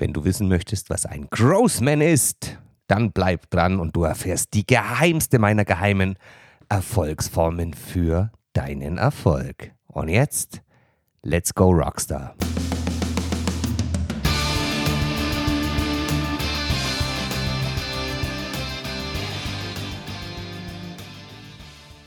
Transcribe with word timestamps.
Wenn 0.00 0.14
du 0.14 0.24
wissen 0.24 0.48
möchtest, 0.48 0.88
was 0.88 1.04
ein 1.04 1.28
Grossman 1.28 2.00
ist, 2.00 2.56
dann 2.86 3.12
bleib 3.12 3.50
dran 3.50 3.78
und 3.78 3.94
du 3.94 4.04
erfährst 4.04 4.54
die 4.54 4.64
geheimste 4.64 5.38
meiner 5.38 5.66
geheimen 5.66 6.16
Erfolgsformen 6.70 7.74
für 7.74 8.32
deinen 8.54 8.96
Erfolg. 8.96 9.72
Und 9.88 10.08
jetzt, 10.08 10.62
let's 11.20 11.52
go 11.52 11.68
Rockstar. 11.68 12.34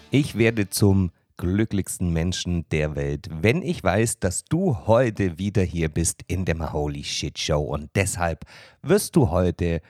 Ich 0.10 0.36
werde 0.36 0.68
zum 0.72 1.12
glücklichsten 1.38 2.12
Menschen 2.12 2.68
der 2.70 2.96
Welt, 2.96 3.28
wenn 3.32 3.62
ich 3.62 3.84
weiß, 3.84 4.20
dass 4.20 4.44
du 4.46 4.86
heute 4.88 5.38
wieder 5.38 5.64
hier 5.64 5.90
bist 5.90 6.22
in 6.28 6.46
der 6.46 6.74
Holy 6.74 7.04
Shit 7.04 7.40
Show. 7.40 7.62
Und 7.62 7.90
deshalb 7.96 8.46
wirst 8.82 9.16
du 9.16 9.30
heute 9.30 9.82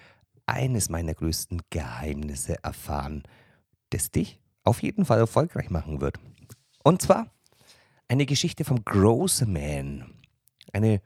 eines 0.45 0.89
meiner 0.89 1.13
größten 1.13 1.61
Geheimnisse 1.69 2.63
erfahren, 2.63 3.23
das 3.89 4.11
dich 4.11 4.39
auf 4.63 4.81
jeden 4.81 5.05
Fall 5.05 5.19
erfolgreich 5.19 5.69
machen 5.69 6.02
wird. 6.02 6.19
Und 6.83 7.02
zwar 7.02 7.27
eine 8.07 8.25
Geschichte 8.25 8.63
vom 8.63 8.83
Man. 8.85 10.13
Eine 10.71 11.02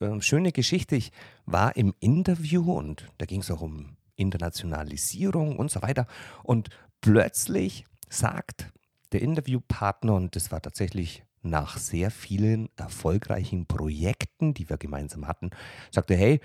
äh, 0.00 0.20
schöne 0.20 0.52
Geschichte. 0.52 0.96
Ich 0.96 1.12
war 1.44 1.76
im 1.76 1.94
Interview 2.00 2.72
und 2.72 3.10
da 3.18 3.26
ging 3.26 3.40
es 3.40 3.50
auch 3.50 3.60
um 3.60 3.96
Internationalisierung 4.16 5.56
und 5.58 5.70
so 5.70 5.82
weiter. 5.82 6.06
Und 6.42 6.70
plötzlich 7.00 7.84
sagt 8.08 8.72
der 9.12 9.22
Interviewpartner, 9.22 10.14
und 10.14 10.36
das 10.36 10.50
war 10.50 10.60
tatsächlich 10.60 11.24
nach 11.42 11.78
sehr 11.78 12.10
vielen 12.10 12.68
erfolgreichen 12.76 13.66
Projekten, 13.66 14.54
die 14.54 14.68
wir 14.68 14.78
gemeinsam 14.78 15.28
hatten, 15.28 15.50
sagte, 15.90 16.16
hey, 16.16 16.40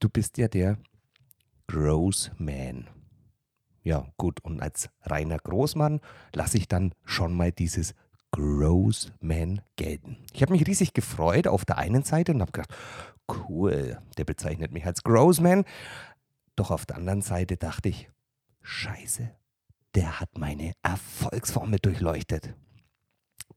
du 0.00 0.08
bist 0.08 0.38
ja 0.38 0.48
der 0.48 0.78
Grossman. 1.68 2.88
Ja, 3.82 4.06
gut, 4.16 4.40
und 4.44 4.60
als 4.60 4.90
reiner 5.02 5.38
Großmann 5.38 6.00
lasse 6.34 6.58
ich 6.58 6.68
dann 6.68 6.92
schon 7.04 7.34
mal 7.34 7.52
dieses 7.52 7.94
Grossman 8.30 9.62
gelten. 9.76 10.18
Ich 10.32 10.42
habe 10.42 10.52
mich 10.52 10.66
riesig 10.66 10.92
gefreut 10.92 11.46
auf 11.46 11.64
der 11.64 11.78
einen 11.78 12.02
Seite 12.02 12.32
und 12.32 12.40
habe 12.40 12.52
gedacht, 12.52 12.74
cool, 13.28 13.98
der 14.18 14.24
bezeichnet 14.24 14.72
mich 14.72 14.84
als 14.84 15.02
Grossman. 15.02 15.64
Doch 16.56 16.70
auf 16.70 16.86
der 16.86 16.96
anderen 16.96 17.22
Seite 17.22 17.56
dachte 17.56 17.88
ich, 17.88 18.10
scheiße, 18.62 19.30
der 19.94 20.20
hat 20.20 20.38
meine 20.38 20.72
Erfolgsformel 20.82 21.78
durchleuchtet. 21.80 22.54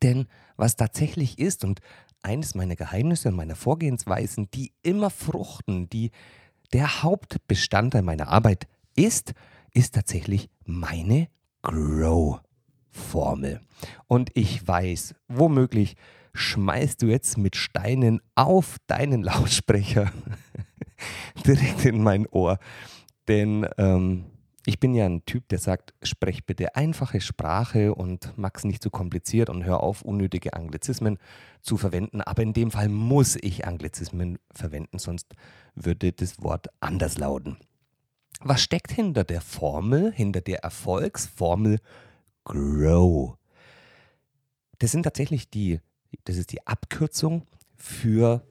Denn 0.01 0.27
was 0.57 0.75
tatsächlich 0.75 1.39
ist 1.39 1.63
und 1.63 1.79
eines 2.21 2.55
meiner 2.55 2.75
Geheimnisse 2.75 3.29
und 3.29 3.35
meiner 3.35 3.55
Vorgehensweisen, 3.55 4.49
die 4.53 4.73
immer 4.81 5.09
fruchten, 5.09 5.89
die 5.89 6.11
der 6.71 7.03
Hauptbestandteil 7.03 8.01
meiner 8.01 8.29
Arbeit 8.29 8.67
ist, 8.95 9.33
ist 9.73 9.95
tatsächlich 9.95 10.49
meine 10.65 11.27
Grow-Formel. 11.61 13.61
Und 14.07 14.31
ich 14.33 14.67
weiß, 14.67 15.15
womöglich 15.27 15.95
schmeißt 16.33 17.01
du 17.01 17.07
jetzt 17.07 17.37
mit 17.37 17.55
Steinen 17.55 18.21
auf 18.35 18.77
deinen 18.87 19.21
Lautsprecher 19.21 20.11
direkt 21.45 21.85
in 21.85 22.01
mein 22.01 22.25
Ohr. 22.27 22.57
Denn 23.27 23.67
ähm, 23.77 24.25
ich 24.66 24.80
bin 24.80 24.94
ja 24.94 25.06
ein 25.06 25.25
Typ, 25.25 25.50
der 25.50 25.59
sagt, 25.59 25.94
sprech 26.03 26.45
bitte 26.45 26.75
einfache 26.75 27.19
Sprache 27.19 27.94
und 27.94 28.31
mach's 28.38 28.64
nicht 28.64 28.81
zu 28.81 28.89
kompliziert 28.89 29.50
und 29.50 29.66
hör 29.66 29.81
auf, 29.81 30.03
unnötige 30.03 30.53
Anglizismen 30.53 31.17
zu 31.61 31.75
verwenden. 31.75 32.22
Aber 32.22 32.44
in 32.44 32.53
dem 32.53 32.72
Fall 32.72 32.88
muss 32.88 33.36
ich 33.36 33.67
Anglizismen 33.67 34.39
verwenden, 34.52 35.00
sonst 35.00 35.36
würde 35.75 36.14
das 36.14 36.41
Wort 36.41 36.67
anders 36.80 37.17
lauten. 37.17 37.58
Was 38.39 38.61
steckt 38.61 38.91
hinter 38.91 39.23
der 39.23 39.41
Formel, 39.41 40.11
hinter 40.14 40.41
der 40.41 40.59
Erfolgsformel 40.59 41.80
Grow? 42.45 43.38
Das 44.79 44.91
sind 44.91 45.03
tatsächlich 45.03 45.50
die, 45.50 45.81
das 46.23 46.38
ist 46.38 46.52
die 46.52 46.66
Abkürzung 46.66 47.46
für, 47.75 48.46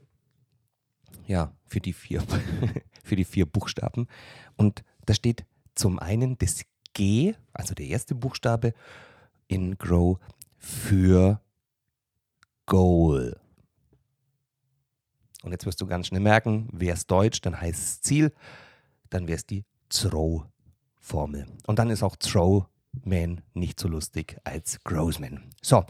ja, 1.26 1.52
für 1.64 1.80
die 1.80 1.92
vier, 1.94 2.22
für 3.02 3.16
die 3.16 3.24
vier 3.24 3.46
Buchstaben. 3.46 4.08
Und 4.56 4.84
da 5.04 5.14
steht 5.14 5.44
zum 5.74 5.98
einen 5.98 6.38
das 6.38 6.62
G, 6.94 7.34
also 7.52 7.74
der 7.74 7.86
erste 7.86 8.14
Buchstabe 8.14 8.74
in 9.48 9.78
Grow 9.78 10.18
für 10.58 11.40
Goal. 12.66 13.38
Und 15.42 15.50
jetzt 15.50 15.66
wirst 15.66 15.80
du 15.80 15.86
ganz 15.86 16.06
schnell 16.06 16.20
merken, 16.20 16.68
wäre 16.72 16.96
es 16.96 17.06
Deutsch, 17.06 17.40
dann 17.40 17.60
heißt 17.60 17.78
es 17.78 18.00
Ziel, 18.00 18.32
dann 19.10 19.26
wäre 19.26 19.36
es 19.36 19.46
die 19.46 19.64
Throw-Formel. 19.88 21.46
Und 21.66 21.78
dann 21.78 21.90
ist 21.90 22.02
auch 22.02 22.16
Throw-Man 22.16 23.40
nicht 23.54 23.80
so 23.80 23.88
lustig 23.88 24.38
als 24.44 24.82
Grossman. 24.84 25.50
So, 25.60 25.84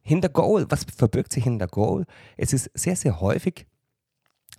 hinter 0.00 0.28
Goal, 0.28 0.66
was 0.70 0.84
verbirgt 0.84 1.32
sich 1.32 1.44
hinter 1.44 1.66
Goal? 1.66 2.06
Es 2.36 2.52
ist 2.52 2.70
sehr, 2.74 2.96
sehr 2.96 3.20
häufig 3.20 3.66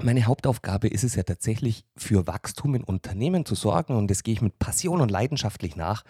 meine 0.01 0.25
Hauptaufgabe 0.25 0.87
ist 0.87 1.03
es 1.03 1.15
ja 1.15 1.23
tatsächlich, 1.23 1.85
für 1.95 2.27
Wachstum 2.27 2.75
in 2.75 2.83
Unternehmen 2.83 3.45
zu 3.45 3.55
sorgen 3.55 3.95
und 3.95 4.09
das 4.09 4.23
gehe 4.23 4.33
ich 4.33 4.41
mit 4.41 4.59
Passion 4.59 5.01
und 5.01 5.09
leidenschaftlich 5.09 5.75
nach. 5.75 6.03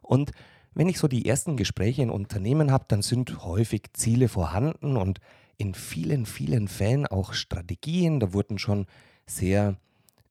Und 0.00 0.32
wenn 0.74 0.88
ich 0.88 0.98
so 0.98 1.08
die 1.08 1.26
ersten 1.26 1.56
Gespräche 1.56 2.02
in 2.02 2.10
Unternehmen 2.10 2.70
habe, 2.70 2.84
dann 2.88 3.02
sind 3.02 3.44
häufig 3.44 3.92
Ziele 3.92 4.28
vorhanden 4.28 4.96
und 4.96 5.20
in 5.58 5.74
vielen, 5.74 6.26
vielen 6.26 6.68
Fällen 6.68 7.06
auch 7.06 7.34
Strategien. 7.34 8.20
Da 8.20 8.32
wurden 8.32 8.58
schon 8.58 8.86
sehr, 9.26 9.76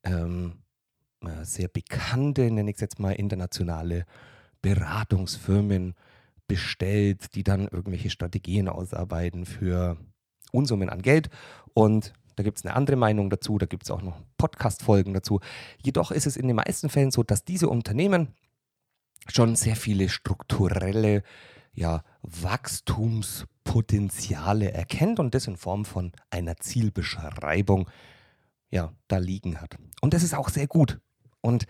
ähm, 0.04 0.54
äh, 1.24 1.44
sehr 1.46 1.68
bekannte, 1.68 2.50
nenne 2.50 2.72
ich 2.72 2.78
es 2.78 2.82
jetzt 2.82 3.00
mal, 3.00 3.12
internationale 3.12 4.06
Beratungsfirmen 4.62 5.94
bestellt, 6.48 7.36
die 7.36 7.44
dann 7.44 7.68
irgendwelche 7.68 8.10
Strategien 8.10 8.68
ausarbeiten 8.68 9.46
für 9.46 9.98
Unsummen 10.52 10.90
an 10.90 11.02
Geld. 11.02 11.30
Und 11.74 12.14
da 12.36 12.44
gibt 12.44 12.60
es 12.60 12.66
eine 12.66 12.76
andere 12.76 12.96
Meinung 12.96 13.30
dazu, 13.30 13.58
da 13.58 13.66
gibt 13.66 13.84
es 13.84 13.92
auch 13.92 14.02
noch 14.02 14.22
Podcast-Folgen 14.38 15.14
dazu. 15.14 15.42
Jedoch 15.84 16.12
ist 16.12 16.28
es 16.28 16.38
in 16.38 16.48
den 16.48 16.56
meisten 16.56 16.90
Fällen 16.90 17.12
so, 17.12 17.24
dass 17.24 17.44
diese 17.44 17.68
Unternehmen 17.70 18.30
schon 19.28 19.56
sehr 19.56 19.76
viele 19.76 20.10
strukturelle 20.10 21.24
ja, 21.74 22.04
Wachstumspotenziale 22.22 24.74
erkennt 24.74 25.20
und 25.20 25.36
das 25.36 25.48
in 25.48 25.58
Form 25.58 25.86
von 25.86 26.12
einer 26.30 26.58
Zielbeschreibung 26.58 27.90
ja, 28.70 28.94
da 29.08 29.18
liegen 29.18 29.62
hat. 29.62 29.78
Und 30.02 30.14
das 30.14 30.24
ist 30.24 30.34
auch 30.34 30.50
sehr 30.50 30.68
gut. 30.68 31.00
Und 31.42 31.66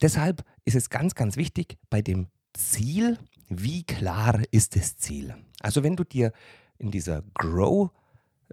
deshalb 0.00 0.44
ist 0.64 0.76
es 0.76 0.88
ganz, 0.90 1.14
ganz 1.14 1.36
wichtig 1.36 1.78
bei 1.90 2.02
dem 2.02 2.28
Ziel, 2.52 3.18
wie 3.48 3.84
klar 3.84 4.42
ist 4.50 4.76
das 4.76 4.96
Ziel? 4.96 5.34
Also 5.60 5.82
wenn 5.82 5.96
du 5.96 6.04
dir 6.04 6.32
in 6.78 6.90
dieser 6.90 7.22
Grow 7.34 7.90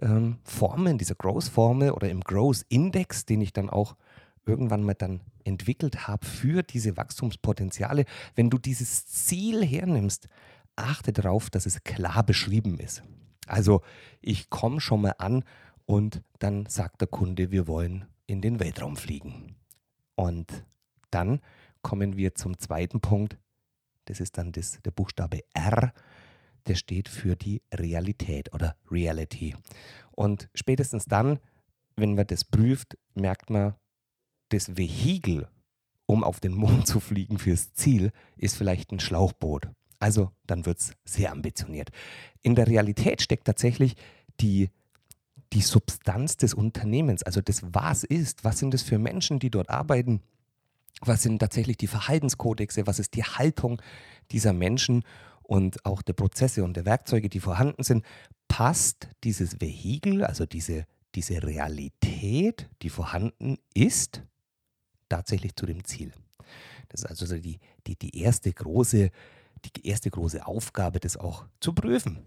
ähm, 0.00 0.38
Formel, 0.44 0.92
in 0.92 0.98
dieser 0.98 1.14
Growth-Formel 1.14 1.92
oder 1.92 2.08
im 2.08 2.20
Growth-Index, 2.20 3.26
den 3.26 3.40
ich 3.40 3.52
dann 3.52 3.70
auch 3.70 3.96
irgendwann 4.44 4.82
mal 4.82 4.94
dann 4.94 5.20
entwickelt 5.44 6.06
habe 6.08 6.26
für 6.26 6.62
diese 6.62 6.96
Wachstumspotenziale, 6.96 8.04
wenn 8.34 8.50
du 8.50 8.58
dieses 8.58 9.06
Ziel 9.06 9.64
hernimmst, 9.64 10.28
achte 10.76 11.12
darauf, 11.12 11.50
dass 11.50 11.66
es 11.66 11.84
klar 11.84 12.24
beschrieben 12.24 12.78
ist. 12.78 13.02
Also 13.46 13.82
ich 14.20 14.50
komme 14.50 14.80
schon 14.80 15.02
mal 15.02 15.14
an 15.18 15.44
und 15.84 16.22
dann 16.38 16.66
sagt 16.66 17.00
der 17.00 17.08
Kunde, 17.08 17.50
wir 17.50 17.66
wollen 17.66 18.06
in 18.26 18.40
den 18.40 18.60
Weltraum 18.60 18.96
fliegen. 18.96 19.56
Und 20.14 20.64
dann 21.10 21.40
kommen 21.82 22.16
wir 22.16 22.34
zum 22.34 22.58
zweiten 22.58 23.00
Punkt. 23.00 23.36
Das 24.06 24.20
ist 24.20 24.38
dann 24.38 24.52
das, 24.52 24.80
der 24.84 24.90
Buchstabe 24.90 25.40
R 25.54 25.92
der 26.66 26.74
steht 26.74 27.08
für 27.08 27.36
die 27.36 27.62
Realität 27.72 28.52
oder 28.52 28.76
Reality. 28.90 29.54
Und 30.12 30.48
spätestens 30.54 31.06
dann, 31.06 31.38
wenn 31.96 32.14
man 32.14 32.26
das 32.26 32.44
prüft, 32.44 32.96
merkt 33.14 33.50
man, 33.50 33.74
das 34.50 34.76
Vehikel, 34.76 35.48
um 36.06 36.22
auf 36.24 36.40
den 36.40 36.54
Mond 36.54 36.86
zu 36.86 37.00
fliegen 37.00 37.38
fürs 37.38 37.72
Ziel, 37.72 38.12
ist 38.36 38.56
vielleicht 38.56 38.92
ein 38.92 39.00
Schlauchboot. 39.00 39.68
Also 39.98 40.32
dann 40.46 40.66
wird 40.66 40.78
es 40.78 40.94
sehr 41.04 41.30
ambitioniert. 41.30 41.90
In 42.42 42.54
der 42.54 42.66
Realität 42.66 43.22
steckt 43.22 43.46
tatsächlich 43.46 43.94
die, 44.40 44.70
die 45.52 45.62
Substanz 45.62 46.36
des 46.36 46.54
Unternehmens, 46.54 47.22
also 47.22 47.40
das 47.40 47.62
Was 47.72 48.04
ist, 48.04 48.44
was 48.44 48.58
sind 48.58 48.74
das 48.74 48.82
für 48.82 48.98
Menschen, 48.98 49.38
die 49.38 49.50
dort 49.50 49.70
arbeiten, 49.70 50.20
was 51.00 51.22
sind 51.22 51.38
tatsächlich 51.38 51.76
die 51.76 51.86
Verhaltenskodexe, 51.86 52.86
was 52.86 52.98
ist 52.98 53.14
die 53.14 53.24
Haltung 53.24 53.80
dieser 54.30 54.52
Menschen 54.52 55.04
und 55.52 55.84
auch 55.84 56.00
der 56.00 56.14
Prozesse 56.14 56.64
und 56.64 56.78
der 56.78 56.86
Werkzeuge, 56.86 57.28
die 57.28 57.38
vorhanden 57.38 57.82
sind, 57.82 58.06
passt 58.48 59.08
dieses 59.22 59.60
Vehikel, 59.60 60.24
also 60.24 60.46
diese, 60.46 60.86
diese 61.14 61.42
Realität, 61.42 62.70
die 62.80 62.88
vorhanden 62.88 63.58
ist, 63.74 64.22
tatsächlich 65.10 65.54
zu 65.54 65.66
dem 65.66 65.84
Ziel. 65.84 66.10
Das 66.88 67.02
ist 67.02 67.22
also 67.22 67.36
die, 67.36 67.58
die, 67.86 67.96
die, 67.96 68.18
erste 68.18 68.50
große, 68.50 69.10
die 69.62 69.86
erste 69.86 70.10
große 70.10 70.46
Aufgabe, 70.46 71.00
das 71.00 71.18
auch 71.18 71.44
zu 71.60 71.74
prüfen. 71.74 72.24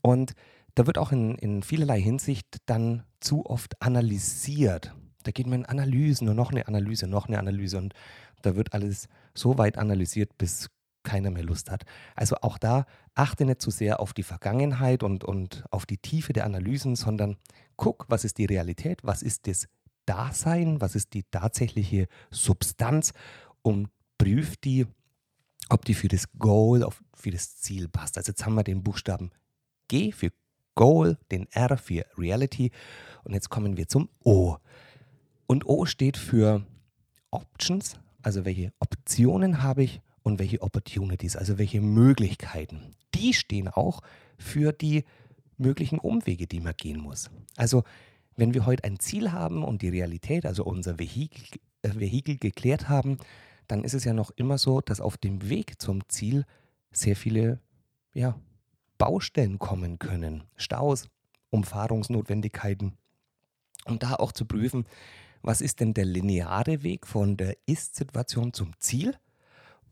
Und 0.00 0.32
da 0.74 0.86
wird 0.86 0.96
auch 0.96 1.12
in, 1.12 1.34
in 1.34 1.62
vielerlei 1.62 2.00
Hinsicht 2.00 2.62
dann 2.64 3.02
zu 3.20 3.44
oft 3.44 3.82
analysiert. 3.82 4.94
Da 5.24 5.32
geht 5.32 5.46
man 5.46 5.60
in 5.60 5.66
Analysen 5.66 6.30
und 6.30 6.36
noch 6.36 6.50
eine 6.50 6.66
Analyse, 6.66 7.08
noch 7.08 7.28
eine 7.28 7.38
Analyse 7.38 7.76
und 7.76 7.92
da 8.40 8.56
wird 8.56 8.72
alles 8.72 9.08
so 9.34 9.58
weit 9.58 9.76
analysiert, 9.76 10.38
bis 10.38 10.70
keiner 11.04 11.30
mehr 11.30 11.44
Lust 11.44 11.70
hat. 11.70 11.84
Also 12.16 12.36
auch 12.42 12.58
da 12.58 12.86
achte 13.14 13.44
nicht 13.44 13.62
zu 13.62 13.70
sehr 13.70 14.00
auf 14.00 14.12
die 14.12 14.22
Vergangenheit 14.22 15.02
und, 15.02 15.22
und 15.22 15.64
auf 15.70 15.86
die 15.86 15.98
Tiefe 15.98 16.32
der 16.32 16.44
Analysen, 16.44 16.96
sondern 16.96 17.36
guck, 17.76 18.06
was 18.08 18.24
ist 18.24 18.38
die 18.38 18.46
Realität, 18.46 19.04
was 19.04 19.22
ist 19.22 19.46
das 19.46 19.68
Dasein, 20.06 20.80
was 20.80 20.94
ist 20.94 21.14
die 21.14 21.22
tatsächliche 21.22 22.08
Substanz 22.30 23.12
und 23.62 23.88
prüf 24.18 24.56
die, 24.56 24.86
ob 25.68 25.84
die 25.84 25.94
für 25.94 26.08
das 26.08 26.26
Goal, 26.38 26.86
für 27.14 27.30
das 27.30 27.58
Ziel 27.58 27.88
passt. 27.88 28.18
Also 28.18 28.32
jetzt 28.32 28.44
haben 28.44 28.54
wir 28.54 28.64
den 28.64 28.82
Buchstaben 28.82 29.30
G 29.88 30.12
für 30.12 30.30
Goal, 30.74 31.18
den 31.30 31.46
R 31.52 31.76
für 31.76 32.04
Reality 32.18 32.70
und 33.22 33.32
jetzt 33.34 33.48
kommen 33.48 33.76
wir 33.76 33.88
zum 33.88 34.08
O. 34.24 34.56
Und 35.46 35.66
O 35.66 35.84
steht 35.84 36.16
für 36.16 36.64
Options, 37.30 37.96
also 38.22 38.44
welche 38.44 38.72
Optionen 38.78 39.62
habe 39.62 39.84
ich 39.84 40.00
und 40.24 40.40
welche 40.40 40.62
Opportunities, 40.62 41.36
also 41.36 41.58
welche 41.58 41.80
Möglichkeiten. 41.80 42.96
Die 43.14 43.32
stehen 43.34 43.68
auch 43.68 44.00
für 44.36 44.72
die 44.72 45.04
möglichen 45.58 46.00
Umwege, 46.00 46.48
die 46.48 46.60
man 46.60 46.74
gehen 46.76 46.98
muss. 46.98 47.30
Also 47.56 47.84
wenn 48.34 48.54
wir 48.54 48.66
heute 48.66 48.82
ein 48.84 48.98
Ziel 48.98 49.30
haben 49.30 49.62
und 49.62 49.82
die 49.82 49.90
Realität, 49.90 50.46
also 50.46 50.64
unser 50.64 50.98
Vehikel, 50.98 51.60
äh, 51.82 51.94
Vehikel 51.94 52.38
geklärt 52.38 52.88
haben, 52.88 53.18
dann 53.68 53.84
ist 53.84 53.94
es 53.94 54.04
ja 54.04 54.12
noch 54.12 54.30
immer 54.30 54.58
so, 54.58 54.80
dass 54.80 55.00
auf 55.00 55.16
dem 55.16 55.48
Weg 55.48 55.80
zum 55.80 56.08
Ziel 56.08 56.44
sehr 56.90 57.16
viele 57.16 57.60
ja, 58.14 58.38
Baustellen 58.98 59.58
kommen 59.58 59.98
können. 59.98 60.44
Staus, 60.56 61.08
Umfahrungsnotwendigkeiten. 61.50 62.94
Um 63.84 63.98
da 63.98 64.14
auch 64.14 64.32
zu 64.32 64.46
prüfen, 64.46 64.86
was 65.42 65.60
ist 65.60 65.80
denn 65.80 65.92
der 65.92 66.06
lineare 66.06 66.82
Weg 66.82 67.06
von 67.06 67.36
der 67.36 67.56
Ist-Situation 67.66 68.54
zum 68.54 68.72
Ziel 68.78 69.14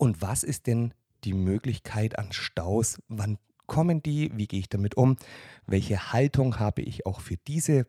und 0.02 0.20
was 0.20 0.42
ist 0.42 0.66
denn 0.66 0.94
die 1.22 1.32
Möglichkeit 1.32 2.18
an 2.18 2.32
Staus, 2.32 3.00
wann 3.06 3.38
kommen 3.66 4.02
die, 4.02 4.36
wie 4.36 4.48
gehe 4.48 4.58
ich 4.58 4.68
damit 4.68 4.96
um, 4.96 5.16
welche 5.64 6.12
Haltung 6.12 6.58
habe 6.58 6.82
ich 6.82 7.06
auch 7.06 7.20
für 7.20 7.36
diese 7.36 7.86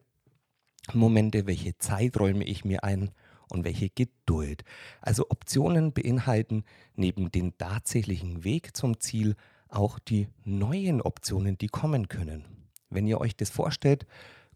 Momente, 0.94 1.48
welche 1.48 1.76
Zeiträume 1.80 2.44
ich 2.44 2.66
mir 2.66 2.84
ein? 2.84 3.10
Und 3.50 3.66
welche 3.66 3.90
Geduld. 3.90 4.64
Also 5.02 5.30
Optionen 5.30 5.92
beinhalten 5.92 6.64
neben 6.96 7.32
dem 7.32 7.58
tatsächlichen 7.58 8.44
Weg 8.44 8.76
zum 8.76 9.00
Ziel 9.00 9.36
auch 9.68 10.00
die 10.00 10.28
neuen 10.44 11.02
Optionen, 11.02 11.58
die 11.58 11.68
kommen 11.68 12.08
können. 12.08 12.46
Wenn 12.90 13.06
ihr 13.06 13.20
euch 13.22 13.36
das 13.36 13.50
vorstellt, 13.50 14.06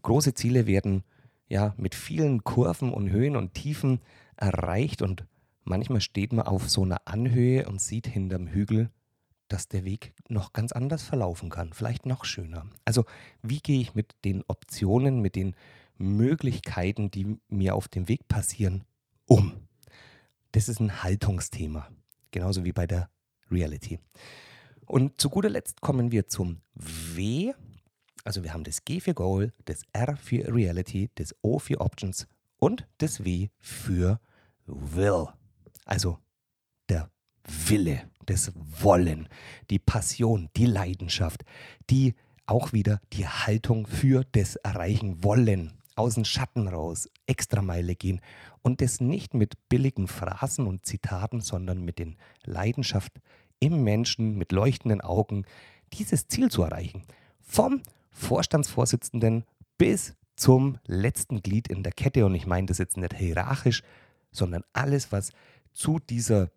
große 0.02 0.34
Ziele 0.34 0.66
werden 0.66 1.04
ja 1.48 1.74
mit 1.76 1.94
vielen 1.94 2.42
Kurven 2.44 2.92
und 2.92 3.10
Höhen 3.10 3.36
und 3.36 3.54
Tiefen 3.54 4.00
erreicht 4.36 5.02
und 5.02 5.26
manchmal 5.68 6.00
steht 6.00 6.32
man 6.32 6.46
auf 6.46 6.68
so 6.68 6.82
einer 6.82 7.02
Anhöhe 7.04 7.68
und 7.68 7.80
sieht 7.80 8.06
hinterm 8.06 8.48
Hügel, 8.48 8.90
dass 9.48 9.68
der 9.68 9.84
Weg 9.84 10.14
noch 10.28 10.52
ganz 10.52 10.72
anders 10.72 11.02
verlaufen 11.02 11.50
kann, 11.50 11.72
vielleicht 11.72 12.06
noch 12.06 12.24
schöner. 12.24 12.66
Also 12.84 13.04
wie 13.42 13.60
gehe 13.60 13.80
ich 13.80 13.94
mit 13.94 14.14
den 14.24 14.44
Optionen, 14.46 15.20
mit 15.20 15.36
den 15.36 15.54
Möglichkeiten, 15.96 17.10
die 17.10 17.38
mir 17.48 17.74
auf 17.74 17.88
dem 17.88 18.08
Weg 18.08 18.28
passieren, 18.28 18.84
um? 19.26 19.52
Das 20.52 20.68
ist 20.68 20.80
ein 20.80 21.02
Haltungsthema, 21.02 21.88
genauso 22.30 22.64
wie 22.64 22.72
bei 22.72 22.86
der 22.86 23.10
Reality. 23.50 23.98
Und 24.86 25.20
zu 25.20 25.28
guter 25.28 25.50
Letzt 25.50 25.80
kommen 25.80 26.12
wir 26.12 26.26
zum 26.28 26.60
W. 26.74 27.52
Also 28.24 28.42
wir 28.42 28.52
haben 28.52 28.64
das 28.64 28.84
G 28.84 29.00
für 29.00 29.14
Goal, 29.14 29.52
das 29.64 29.82
R 29.92 30.16
für 30.16 30.52
Reality, 30.54 31.10
das 31.14 31.34
O 31.42 31.58
für 31.58 31.80
Options 31.80 32.26
und 32.58 32.86
das 32.98 33.24
W 33.24 33.48
für 33.58 34.20
Will. 34.66 35.28
Also 35.88 36.18
der 36.90 37.10
Wille, 37.44 38.02
das 38.26 38.52
Wollen, 38.54 39.28
die 39.70 39.78
Passion, 39.78 40.50
die 40.54 40.66
Leidenschaft, 40.66 41.44
die 41.88 42.14
auch 42.46 42.72
wieder 42.72 43.00
die 43.14 43.26
Haltung 43.26 43.86
für 43.86 44.24
das 44.32 44.56
Erreichen 44.56 45.24
wollen 45.24 45.72
aus 45.96 46.14
dem 46.14 46.24
Schatten 46.24 46.68
raus, 46.68 47.08
Extrameile 47.26 47.96
gehen 47.96 48.20
und 48.62 48.82
das 48.82 49.00
nicht 49.00 49.32
mit 49.32 49.68
billigen 49.70 50.08
Phrasen 50.08 50.66
und 50.66 50.84
Zitaten, 50.84 51.40
sondern 51.40 51.84
mit 51.84 51.98
den 51.98 52.16
Leidenschaft 52.44 53.12
im 53.58 53.82
Menschen, 53.82 54.36
mit 54.36 54.52
leuchtenden 54.52 55.00
Augen, 55.00 55.44
dieses 55.94 56.28
Ziel 56.28 56.50
zu 56.50 56.62
erreichen. 56.62 57.02
Vom 57.40 57.82
Vorstandsvorsitzenden 58.10 59.44
bis 59.78 60.14
zum 60.36 60.78
letzten 60.86 61.42
Glied 61.42 61.68
in 61.68 61.82
der 61.82 61.92
Kette. 61.92 62.26
Und 62.26 62.34
ich 62.34 62.46
meine 62.46 62.66
das 62.66 62.78
jetzt 62.78 62.98
nicht 62.98 63.14
hierarchisch, 63.14 63.82
sondern 64.30 64.64
alles, 64.72 65.10
was 65.12 65.32
zu 65.72 65.98
dieser 65.98 66.50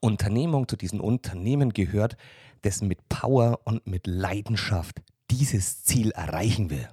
Unternehmung, 0.00 0.68
zu 0.68 0.76
diesem 0.76 1.00
Unternehmen 1.00 1.72
gehört, 1.72 2.16
das 2.62 2.82
mit 2.82 3.08
Power 3.08 3.60
und 3.64 3.86
mit 3.86 4.06
Leidenschaft 4.06 5.02
dieses 5.30 5.84
Ziel 5.84 6.10
erreichen 6.12 6.70
will. 6.70 6.88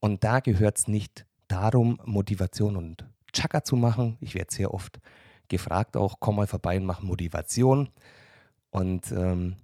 Und 0.00 0.24
da 0.24 0.40
gehört 0.40 0.78
es 0.78 0.88
nicht 0.88 1.26
darum, 1.48 1.98
Motivation 2.04 2.76
und 2.76 3.04
Chaka 3.32 3.64
zu 3.64 3.76
machen. 3.76 4.16
Ich 4.20 4.34
werde 4.34 4.54
sehr 4.54 4.72
oft 4.72 5.00
gefragt 5.48 5.96
auch, 5.96 6.16
komm 6.20 6.36
mal 6.36 6.46
vorbei 6.46 6.76
und 6.76 6.84
mach 6.84 7.02
Motivation. 7.02 7.88
Und 8.70 9.10
ähm, 9.12 9.56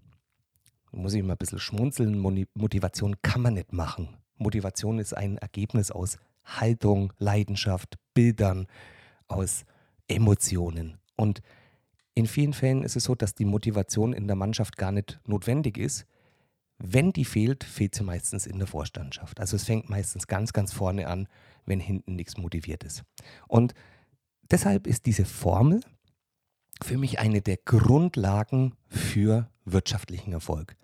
muss 0.90 1.14
ich 1.14 1.22
mal 1.22 1.34
ein 1.34 1.38
bisschen 1.38 1.58
schmunzeln, 1.58 2.18
Motivation 2.54 3.16
kann 3.22 3.42
man 3.42 3.54
nicht 3.54 3.72
machen. 3.72 4.08
Motivation 4.36 4.98
ist 4.98 5.16
ein 5.16 5.38
Ergebnis 5.38 5.90
aus 5.90 6.18
Haltung, 6.44 7.12
Leidenschaft, 7.18 7.98
Bildern, 8.14 8.66
aus 9.28 9.64
Emotionen. 10.08 10.98
Und 11.16 11.42
in 12.14 12.26
vielen 12.26 12.52
Fällen 12.52 12.82
ist 12.82 12.96
es 12.96 13.04
so, 13.04 13.14
dass 13.14 13.34
die 13.34 13.44
Motivation 13.44 14.12
in 14.12 14.26
der 14.26 14.36
Mannschaft 14.36 14.76
gar 14.76 14.92
nicht 14.92 15.20
notwendig 15.26 15.78
ist, 15.78 16.06
wenn 16.78 17.12
die 17.12 17.24
fehlt, 17.24 17.64
fehlt 17.64 17.94
sie 17.94 18.04
meistens 18.04 18.46
in 18.46 18.58
der 18.58 18.66
Vorstandschaft. 18.66 19.40
Also 19.40 19.56
es 19.56 19.64
fängt 19.64 19.88
meistens 19.88 20.26
ganz, 20.26 20.52
ganz 20.52 20.72
vorne 20.72 21.06
an, 21.06 21.28
wenn 21.66 21.80
hinten 21.80 22.16
nichts 22.16 22.36
motiviert 22.36 22.84
ist. 22.84 23.04
Und 23.48 23.74
deshalb 24.50 24.86
ist 24.86 25.06
diese 25.06 25.24
Formel 25.24 25.80
für 26.82 26.98
mich 26.98 27.18
eine 27.18 27.40
der 27.40 27.56
Grundlagen 27.56 28.74
für 28.88 29.48
wirtschaftlichen 29.64 30.32
Erfolg. 30.32 30.76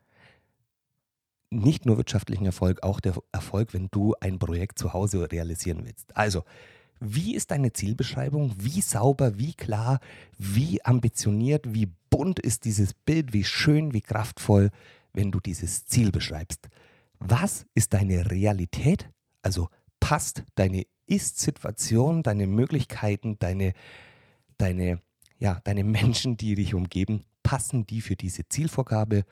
Nicht 1.50 1.84
nur 1.84 1.96
wirtschaftlichen 1.96 2.46
Erfolg, 2.46 2.82
auch 2.84 3.00
der 3.00 3.14
Erfolg, 3.32 3.74
wenn 3.74 3.88
du 3.90 4.14
ein 4.20 4.38
Projekt 4.38 4.78
zu 4.78 4.92
Hause 4.92 5.30
realisieren 5.32 5.84
willst. 5.84 6.16
Also, 6.16 6.44
wie 7.00 7.34
ist 7.34 7.50
deine 7.50 7.72
Zielbeschreibung? 7.72 8.54
Wie 8.58 8.80
sauber, 8.82 9.38
wie 9.38 9.54
klar, 9.54 10.00
wie 10.38 10.84
ambitioniert, 10.84 11.74
wie 11.74 11.88
bunt 12.10 12.38
ist 12.38 12.64
dieses 12.64 12.92
Bild, 12.92 13.32
wie 13.32 13.44
schön, 13.44 13.94
wie 13.94 14.02
kraftvoll, 14.02 14.70
wenn 15.12 15.30
du 15.30 15.40
dieses 15.40 15.86
Ziel 15.86 16.12
beschreibst. 16.12 16.68
Was 17.18 17.66
ist 17.74 17.94
deine 17.94 18.30
Realität? 18.30 19.08
Also 19.42 19.68
passt 19.98 20.44
deine 20.54 20.84
Ist-Situation, 21.06 22.22
deine 22.22 22.46
Möglichkeiten, 22.46 23.38
deine, 23.38 23.72
deine, 24.58 25.00
ja, 25.38 25.60
deine 25.64 25.84
Menschen, 25.84 26.36
die 26.36 26.54
dich 26.54 26.74
umgeben, 26.74 27.24
passen 27.42 27.86
die 27.86 28.00
für 28.00 28.16
diese 28.16 28.46
Zielvorgabe? 28.48 29.24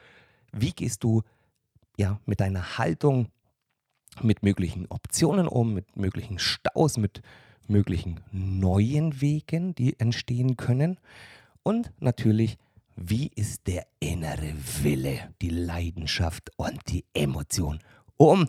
Wie 0.53 0.73
gehst 0.73 1.05
du 1.05 1.23
ja, 1.99 2.21
mit 2.25 2.41
deiner 2.41 2.79
Haltung, 2.79 3.29
mit 4.23 4.43
möglichen 4.43 4.87
Optionen 4.87 5.47
um, 5.47 5.75
mit 5.75 5.97
möglichen 5.97 6.39
Staus, 6.39 6.97
mit 6.97 7.21
möglichen 7.69 8.21
neuen 8.33 9.21
Wegen, 9.21 9.75
die 9.75 9.99
entstehen 9.99 10.57
können? 10.57 10.99
Und 11.63 11.93
natürlich 12.01 12.59
wie 13.01 13.31
ist 13.37 13.69
der 13.69 13.87
innere 14.01 14.53
Wille, 14.83 15.33
die 15.41 15.51
Leidenschaft 15.51 16.51
und 16.57 16.81
die 16.89 17.05
Emotion, 17.15 17.79
um 18.17 18.49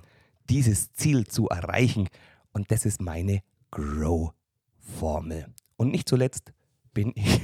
dieses 0.50 0.92
Ziel 0.94 1.28
zu 1.28 1.50
erreichen? 1.50 2.08
Und 2.52 2.72
das 2.72 2.88
ist 2.88 3.00
meine 3.00 3.44
Grow-Formel. 3.70 5.54
Und 5.78 5.92
nicht 5.92 6.10
zuletzt 6.10 6.52
bin 6.96 7.14
ich, 7.14 7.42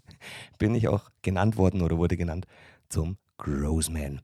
bin 0.58 0.76
ich 0.76 0.86
auch 0.86 1.10
genannt 1.22 1.56
worden 1.56 1.82
oder 1.82 1.98
wurde 1.98 2.16
genannt 2.16 2.46
zum 2.88 3.16
Growsman. 3.38 4.20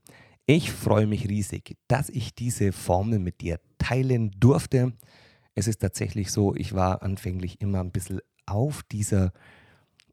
Ich 0.46 0.70
freue 0.70 1.08
mich 1.08 1.28
riesig, 1.28 1.76
dass 1.88 2.08
ich 2.10 2.32
diese 2.32 2.70
Formel 2.70 3.18
mit 3.18 3.40
dir 3.40 3.58
teilen 3.78 4.30
durfte. 4.38 4.92
Es 5.60 5.68
ist 5.68 5.80
tatsächlich 5.80 6.32
so, 6.32 6.54
ich 6.54 6.72
war 6.72 7.02
anfänglich 7.02 7.60
immer 7.60 7.80
ein 7.80 7.90
bisschen 7.90 8.20
auf 8.46 8.82
dieser 8.82 9.30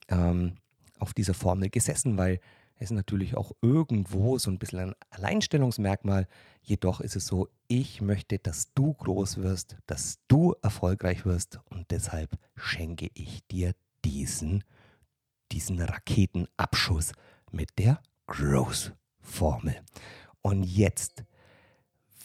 ähm, 0.10 0.58
auf 1.00 1.14
dieser 1.14 1.34
Formel 1.34 1.70
gesessen, 1.70 2.18
weil 2.18 2.42
es 2.76 2.92
natürlich 2.92 3.38
auch 3.38 3.54
irgendwo 3.62 4.38
so 4.38 4.52
ein 4.52 4.60
bisschen 4.60 4.80
ein 4.80 4.96
Alleinstellungsmerkmal. 5.10 6.28
Jedoch 6.62 7.00
ist 7.00 7.16
es 7.16 7.28
so, 7.28 7.48
ich 7.70 8.02
möchte, 8.02 8.40
dass 8.40 8.74
du 8.74 8.94
groß 8.94 9.38
wirst, 9.38 9.78
dass 9.86 10.20
du 10.28 10.54
erfolgreich 10.62 11.26
wirst 11.26 11.62
und 11.70 11.92
deshalb 11.92 12.38
schenke 12.58 13.10
ich 13.14 13.48
dir 13.48 13.74
diesen, 14.04 14.66
diesen 15.54 15.80
Raketenabschuss 15.80 17.14
mit 17.52 17.70
der 17.80 18.02
Growth-Formel. 18.28 19.78
Und 20.42 20.64
jetzt 20.64 21.24